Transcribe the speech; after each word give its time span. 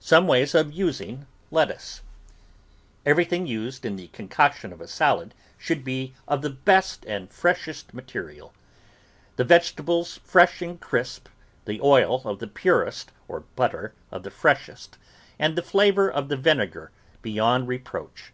SOME 0.00 0.26
WAYS 0.26 0.56
OF 0.56 0.72
USING 0.72 1.24
LETTUCE 1.52 2.00
Everything 3.06 3.46
used 3.46 3.86
in 3.86 3.94
the 3.94 4.08
concoction 4.08 4.72
of 4.72 4.80
a 4.80 4.88
salad 4.88 5.34
should 5.56 5.84
be 5.84 6.14
of 6.26 6.42
the 6.42 6.50
best 6.50 7.04
and 7.06 7.30
freshest 7.30 7.94
material. 7.94 8.52
The 9.36 9.44
vegetables 9.44 10.18
fresh 10.24 10.62
and 10.62 10.80
crisp, 10.80 11.28
the 11.64 11.80
oil 11.80 12.22
of 12.24 12.40
the 12.40 12.48
purest 12.48 13.12
or 13.28 13.44
butter 13.54 13.94
of 14.10 14.24
the 14.24 14.32
freshest, 14.32 14.98
and 15.38 15.54
the 15.54 15.62
flavour 15.62 16.10
of 16.10 16.28
the 16.28 16.36
vinegar 16.36 16.90
beyond 17.22 17.68
reproach. 17.68 18.32